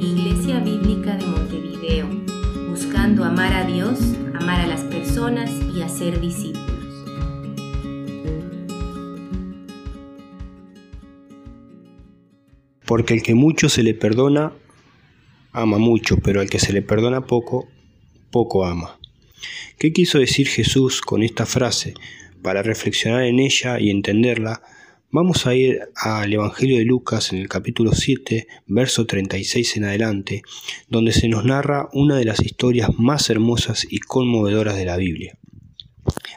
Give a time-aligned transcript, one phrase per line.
[0.00, 2.08] Iglesia Bíblica de Montevideo,
[2.68, 3.98] buscando amar a Dios,
[4.34, 6.68] amar a las personas y hacer discípulos.
[12.86, 14.52] Porque el que mucho se le perdona,
[15.52, 17.68] ama mucho, pero al que se le perdona poco,
[18.30, 18.98] poco ama.
[19.78, 21.94] ¿Qué quiso decir Jesús con esta frase?
[22.42, 24.62] Para reflexionar en ella y entenderla,
[25.10, 30.42] vamos a ir al Evangelio de Lucas en el capítulo 7, verso 36 en adelante,
[30.88, 35.38] donde se nos narra una de las historias más hermosas y conmovedoras de la Biblia.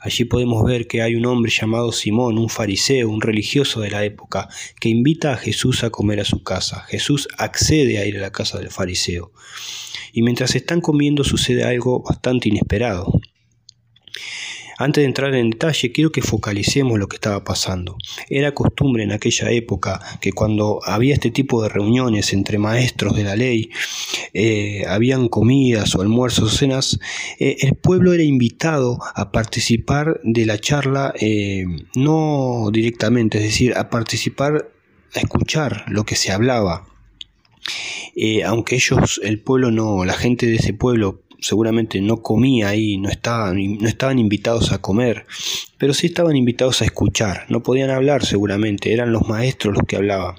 [0.00, 4.04] Allí podemos ver que hay un hombre llamado Simón, un fariseo, un religioso de la
[4.04, 4.48] época,
[4.80, 6.82] que invita a Jesús a comer a su casa.
[6.88, 9.32] Jesús accede a ir a la casa del fariseo.
[10.12, 13.20] Y mientras están comiendo sucede algo bastante inesperado.
[14.80, 17.96] Antes de entrar en detalle, quiero que focalicemos lo que estaba pasando.
[18.30, 23.24] Era costumbre en aquella época que cuando había este tipo de reuniones entre maestros de
[23.24, 23.70] la ley,
[24.34, 27.00] eh, habían comidas o almuerzos o cenas,
[27.40, 31.64] eh, el pueblo era invitado a participar de la charla, eh,
[31.96, 34.70] no directamente, es decir, a participar,
[35.12, 36.86] a escuchar lo que se hablaba.
[38.44, 43.08] aunque ellos, el pueblo no, la gente de ese pueblo seguramente no comía ahí, no
[43.08, 45.26] estaban, no estaban invitados a comer,
[45.78, 49.96] pero sí estaban invitados a escuchar, no podían hablar seguramente, eran los maestros los que
[49.96, 50.36] hablaban.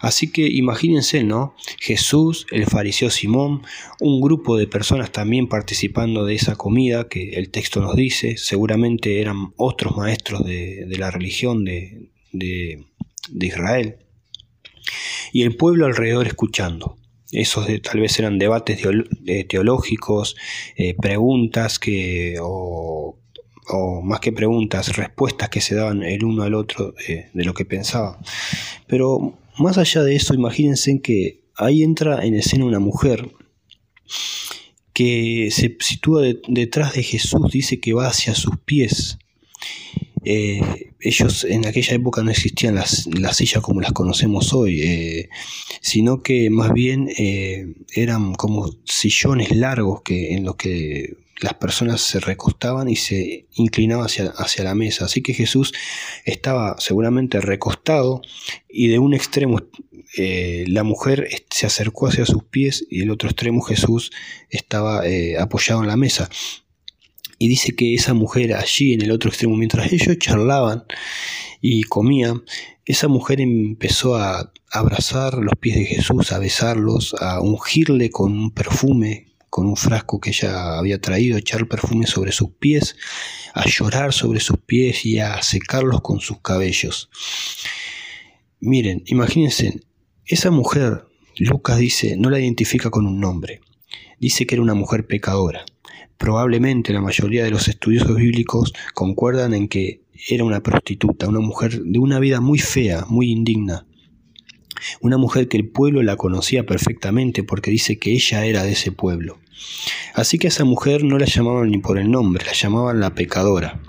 [0.00, 1.56] Así que imagínense, ¿no?
[1.80, 3.62] Jesús, el fariseo Simón,
[4.00, 9.20] un grupo de personas también participando de esa comida que el texto nos dice, seguramente
[9.20, 13.96] eran otros maestros de, la religión de, de Israel,
[15.32, 16.96] y el pueblo alrededor escuchando.
[17.30, 18.80] Esos tal vez eran debates
[19.48, 20.36] teológicos,
[20.76, 23.16] eh, preguntas que, o,
[24.02, 28.18] más que preguntas, respuestas que se daban el uno al otro de lo que pensaba.
[28.86, 33.30] Pero más allá de eso, imagínense que ahí entra en escena una mujer
[34.94, 39.18] que se sitúa detrás de Jesús, dice que va hacia sus pies
[40.24, 45.28] eh, ellos en aquella época no existían las, sillas como las conocemos hoy, eh,
[45.80, 52.00] sino que más bien eh, eran como sillones largos que, en los que las personas
[52.00, 55.04] se recostaban y se inclinaban hacia, hacia la mesa.
[55.04, 55.72] Así que Jesús
[56.24, 58.22] estaba seguramente recostado
[58.68, 59.60] y de un extremo
[60.16, 64.10] la mujer se acercó hacia sus pies y el otro extremo Jesús
[64.48, 65.02] estaba
[65.38, 66.28] apoyado en la mesa.
[67.38, 70.84] Y dice que esa mujer allí en el otro extremo, mientras ellos charlaban
[71.60, 72.42] y comían,
[72.84, 78.50] esa mujer empezó a abrazar los pies de Jesús, a besarlos, a ungirle con un
[78.50, 82.96] perfume, con un frasco que ella había traído, a echar perfume sobre sus pies,
[83.54, 87.10] a llorar sobre sus pies y a secarlos con sus cabellos.
[88.60, 89.80] Miren, imagínense,
[90.26, 91.06] esa mujer,
[91.36, 93.60] Lucas dice, no la identifica con un nombre,
[94.18, 95.64] dice que era una mujer pecadora.
[96.18, 101.80] Probablemente la mayoría de los estudiosos bíblicos concuerdan en que era una prostituta, una mujer
[101.80, 103.86] de una vida muy fea, muy indigna.
[105.00, 108.92] Una mujer que el pueblo la conocía perfectamente porque dice que ella era de ese
[108.92, 109.38] pueblo.
[110.14, 113.14] Así que a esa mujer no la llamaban ni por el nombre, la llamaban la
[113.14, 113.80] pecadora.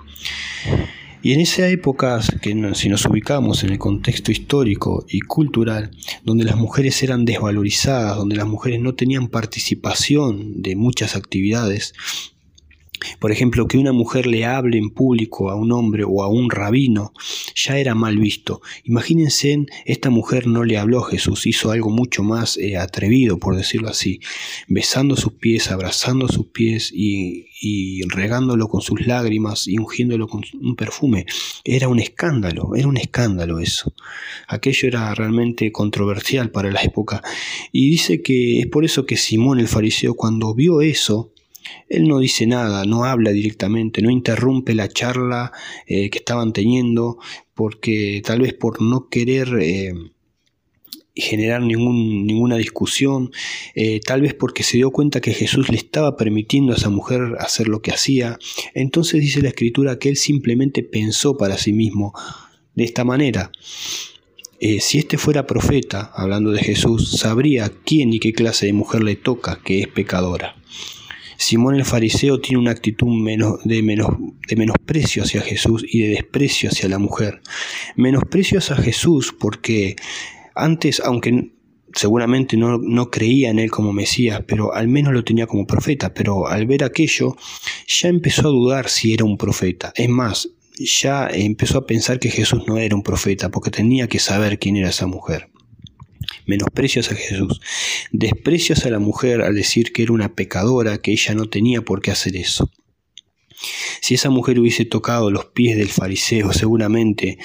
[1.22, 5.90] Y en esa época, que si nos ubicamos en el contexto histórico y cultural,
[6.24, 11.92] donde las mujeres eran desvalorizadas, donde las mujeres no tenían participación de muchas actividades,
[13.18, 16.50] por ejemplo, que una mujer le hable en público a un hombre o a un
[16.50, 17.12] rabino
[17.54, 18.60] ya era mal visto.
[18.84, 23.56] Imagínense, esta mujer no le habló a Jesús, hizo algo mucho más eh, atrevido, por
[23.56, 24.20] decirlo así,
[24.68, 30.42] besando sus pies, abrazando sus pies y, y regándolo con sus lágrimas y ungiéndolo con
[30.60, 31.26] un perfume.
[31.64, 33.92] Era un escándalo, era un escándalo eso.
[34.48, 37.22] Aquello era realmente controversial para la época.
[37.72, 41.32] Y dice que es por eso que Simón el fariseo cuando vio eso,
[41.88, 45.52] él no dice nada, no habla directamente, no interrumpe la charla
[45.86, 47.18] eh, que estaban teniendo,
[47.54, 49.92] porque tal vez por no querer eh,
[51.14, 53.32] generar ninguna discusión,
[53.74, 57.34] eh, tal vez porque se dio cuenta que Jesús le estaba permitiendo a esa mujer
[57.38, 58.38] hacer lo que hacía.
[58.74, 62.14] Entonces dice la escritura que él simplemente pensó para sí mismo
[62.74, 63.50] de esta manera.
[64.60, 69.16] si este fuera profeta, hablando de Jesús, sabría quién y qué clase de mujer le
[69.16, 70.54] toca que es pecadora.
[71.40, 73.08] Simón el fariseo tiene una actitud
[73.64, 77.40] de, menosprecio hacia Jesús y de desprecio hacia la mujer.
[77.96, 79.96] Menosprecio hacia Jesús porque
[80.54, 81.52] antes, aunque
[81.94, 86.12] seguramente no, no, creía en él como Mesías, pero al menos lo tenía como profeta,
[86.12, 87.38] pero al ver aquello
[87.88, 89.94] ya empezó a dudar si era un profeta.
[89.96, 94.18] Es más, ya empezó a pensar que Jesús no era un profeta, porque tenía que
[94.18, 95.48] saber quién era esa mujer.
[96.46, 97.60] Menosprecias a Jesús.
[98.12, 102.02] Desprecias a la mujer al decir que era una pecadora, que ella no tenía por
[102.02, 102.70] qué hacer eso.
[104.00, 107.38] Si esa mujer hubiese tocado los pies del fariseo, seguramente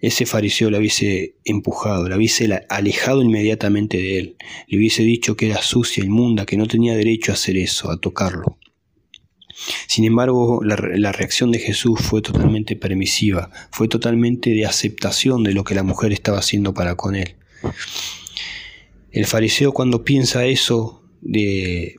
[0.00, 5.46] ese fariseo la hubiese empujado, la hubiese alejado inmediatamente de él, le hubiese dicho que
[5.46, 8.58] era sucia, inmunda, que no tenía derecho a hacer eso, a tocarlo.
[9.86, 15.52] Sin embargo, la, la, reacción de Jesús fue totalmente permisiva, fue totalmente de aceptación de
[15.52, 17.36] lo que la mujer estaba haciendo para con él.
[19.12, 21.96] El fariseo cuando piensa eso de,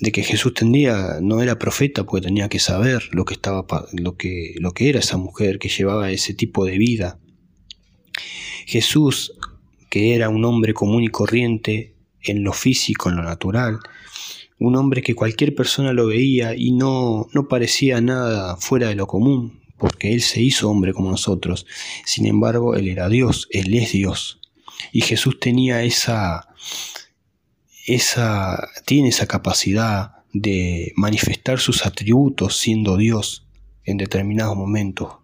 [0.00, 4.16] de que Jesús tendría, no era profeta porque tenía que saber lo que, estaba, lo,
[4.16, 7.18] que, lo que era esa mujer que llevaba ese tipo de vida.
[8.66, 9.32] Jesús,
[9.90, 13.78] que era un hombre común y corriente en lo físico, en lo natural,
[14.58, 19.06] un hombre que cualquier persona lo veía y no, no parecía nada fuera de lo
[19.06, 21.66] común, porque Él se hizo hombre como nosotros.
[22.04, 24.40] Sin embargo, Él era Dios, Él es Dios.
[24.92, 26.48] Y Jesús tenía esa,
[27.86, 33.46] esa, tiene esa capacidad de manifestar sus atributos siendo Dios
[33.84, 35.14] en determinados momentos.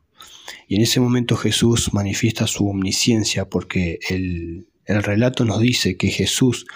[0.69, 6.09] Y en ese momento Jesús manifiesta su omnisciencia porque el, el relato nos dice que
[6.09, 6.67] Jesús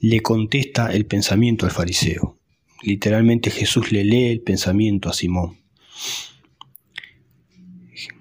[0.00, 2.38] le contesta el pensamiento al fariseo.
[2.82, 5.58] Literalmente Jesús le lee el pensamiento a Simón.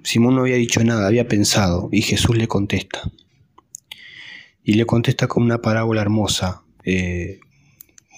[0.03, 3.11] Simón no había dicho nada, había pensado y Jesús le contesta
[4.63, 6.63] y le contesta con una parábola hermosa.
[6.83, 7.39] Eh,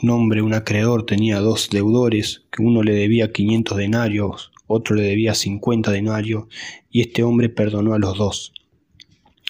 [0.01, 5.03] un hombre, un acreedor, tenía dos deudores, que uno le debía 500 denarios, otro le
[5.03, 6.45] debía 50 denarios,
[6.91, 8.53] y este hombre perdonó a los dos.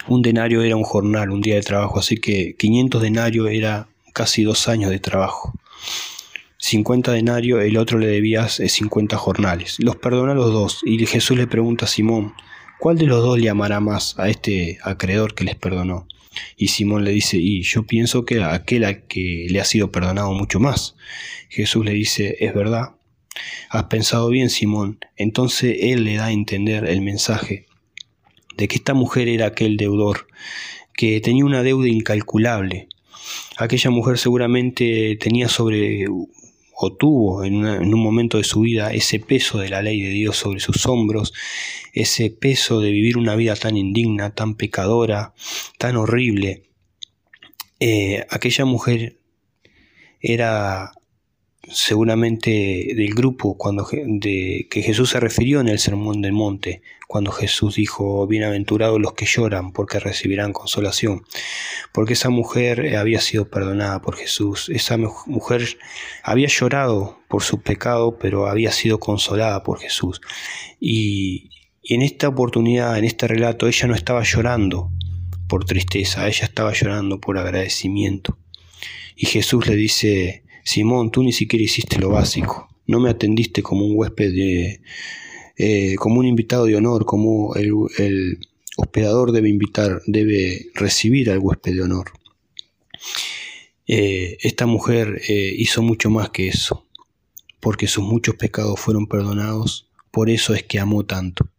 [0.08, 4.44] Un denario era un jornal, un día de trabajo, así que 500 denarios era casi
[4.44, 5.54] dos años de trabajo.
[6.66, 9.76] 50 denarios, el otro le debía 50 jornales.
[9.80, 12.36] Los perdonó a los dos, y Jesús le pregunta a Simón,
[12.80, 16.08] ¿cuál de los dos le amará más a este acreedor que les perdonó?
[16.56, 20.32] Y Simón le dice, y yo pienso que aquel a que le ha sido perdonado
[20.32, 20.96] mucho más.
[21.50, 22.92] Jesús le dice, es verdad.
[23.70, 25.00] Has pensado bien, Simón.
[25.18, 27.66] Entonces él le da a entender el mensaje
[28.56, 30.28] de que esta mujer era aquel deudor,
[30.94, 32.88] que tenía una deuda incalculable.
[33.58, 36.06] Aquella mujer seguramente tenía sobre
[36.92, 40.60] tuvo en, un momento de su vida ese peso de la ley de Dios sobre
[40.60, 41.34] sus hombros,
[41.94, 45.34] ese peso de vivir una vida tan indigna, tan pecadora,
[45.78, 46.64] tan horrible.
[47.80, 49.20] Eh, aquella mujer
[50.20, 50.92] era
[51.70, 57.32] seguramente del grupo cuando de, que Jesús se refirió en el Sermón del Monte, cuando
[57.32, 61.24] Jesús dijo, bienaventurados los que lloran, porque recibirán consolación.
[61.92, 65.78] Porque esa mujer había sido perdonada por Jesús, esa mujer
[66.24, 70.22] había llorado por su pecado, pero había sido consolada por Jesús.
[70.80, 71.50] Y,
[71.82, 74.92] y en esta oportunidad, en este relato, ella no estaba llorando
[75.48, 78.38] por tristeza, ella estaba llorando por agradecimiento.
[79.16, 82.70] Y Jesús le dice, Simón, tú ni siquiera hiciste lo básico.
[82.88, 84.82] No me atendiste como un huésped de,
[85.58, 88.40] eh, como un invitado de honor, como el,
[88.76, 92.12] hospedador debe invitar, debe recibir al huésped de honor.
[93.86, 96.88] Eh, esta mujer eh, hizo mucho más que eso,
[97.60, 101.53] porque sus muchos pecados fueron perdonados, por eso es que amó tanto.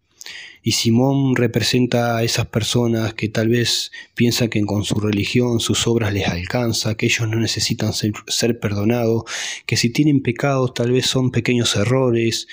[0.66, 5.86] Y Simón representa a esas personas que tal vez piensan que con su religión, sus
[5.86, 9.24] obras les alcanza, que ellos no necesitan ser, perdonados,
[9.66, 12.48] que si tienen pecados tal vez son pequeños errores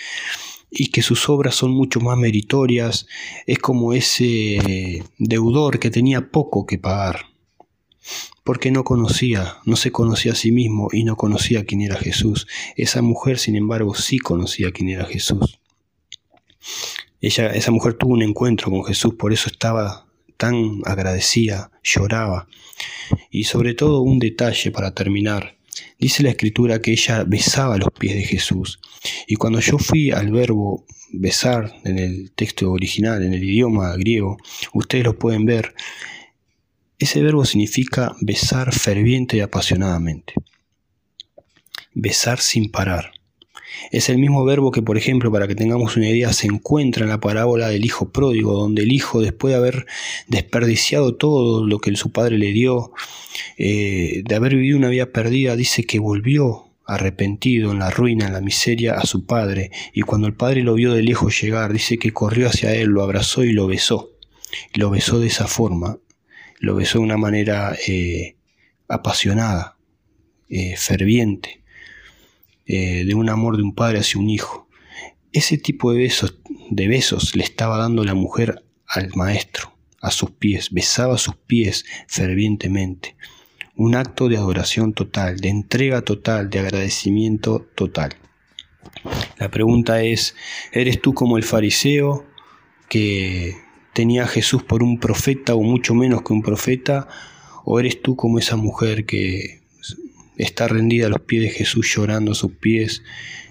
[0.69, 3.07] y que sus obras son mucho más meritorias.
[3.47, 7.27] Es como ese deudor que tenía poco que pagar
[8.43, 12.45] porque no conocía, no se conocía a sí mismo y no conocía quién era Jesús.
[12.75, 15.59] Esa mujer, sin embargo, sí conocía quién era Jesús.
[17.21, 22.47] Ella, esa mujer tuvo un encuentro con Jesús, por eso estaba tan agradecida, lloraba.
[23.29, 25.57] Y sobre todo un detalle para terminar.
[25.99, 28.79] Dice la escritura que ella besaba los pies de Jesús.
[29.27, 34.37] Y cuando yo fui al verbo besar en el texto original, en el idioma griego,
[34.73, 35.75] ustedes lo pueden ver,
[36.97, 40.33] ese verbo significa besar ferviente y apasionadamente.
[41.93, 43.11] Besar sin parar.
[43.91, 47.09] Es el mismo verbo que, por ejemplo, para que tengamos una idea, se encuentra en
[47.09, 49.85] la parábola del hijo pródigo, donde el hijo, después de haber
[50.27, 52.91] desperdiciado todo lo que su padre le dio,
[53.57, 58.33] eh, de haber vivido una vida perdida, dice que volvió arrepentido en la ruina, en
[58.33, 61.97] la miseria, a su padre, y cuando el padre lo vio de lejos llegar, dice
[61.97, 64.11] que corrió hacia él, lo abrazó y lo besó.
[64.73, 65.97] Lo besó de esa forma,
[66.59, 68.35] lo besó de una manera eh,
[68.87, 69.77] apasionada,
[70.49, 71.60] eh, ferviente.
[72.65, 74.67] Eh, de un amor de un padre hacia un hijo.
[75.33, 76.39] Ese tipo de besos,
[76.69, 81.85] de besos le estaba dando la mujer al maestro, a sus pies, besaba sus pies
[82.07, 83.15] fervientemente.
[83.75, 88.15] Un acto de adoración total, de entrega total, de agradecimiento total.
[89.39, 90.35] La pregunta es,
[90.71, 92.25] ¿eres tú como el fariseo
[92.89, 93.55] que
[93.93, 97.07] tenía a Jesús por un profeta o mucho menos que un profeta?
[97.63, 99.60] ¿O eres tú como esa mujer que
[100.41, 103.03] está rendida a los pies de Jesús llorando a sus pies,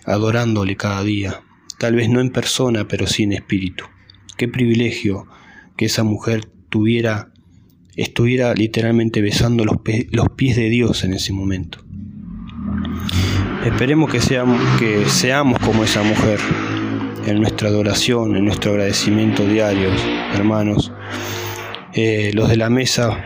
[0.04, 1.42] adorándole cada día?
[1.78, 3.84] Tal vez no en persona, pero sí en espíritu.
[4.36, 5.26] Qué privilegio
[5.76, 7.32] que esa mujer tuviera,
[7.96, 9.76] estuviera literalmente besando los,
[10.10, 11.84] los pies de Dios en ese momento.
[13.64, 16.38] Esperemos que seamos, que seamos como esa mujer
[17.26, 19.90] en nuestra adoración, en nuestro agradecimiento diario,
[20.34, 20.92] hermanos.
[21.92, 23.24] Eh, los de la mesa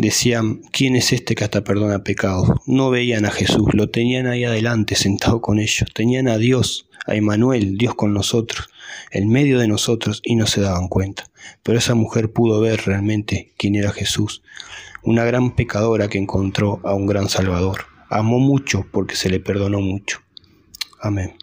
[0.00, 2.48] decían, ¿quién es este que hasta perdona pecados?
[2.66, 7.14] No veían a Jesús, lo tenían ahí adelante sentado con ellos, tenían a Dios, a
[7.14, 8.68] Emanuel, Dios con nosotros,
[9.10, 11.24] en medio de nosotros y no se daban cuenta.
[11.62, 14.42] Pero esa mujer pudo ver realmente quién era Jesús,
[15.02, 17.86] una gran pecadora que encontró a un gran Salvador.
[18.08, 20.20] Amó mucho porque se le perdonó mucho.
[21.00, 21.39] Amén.